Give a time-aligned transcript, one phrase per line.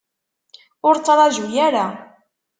[0.87, 1.85] Ur ttṛaju ara.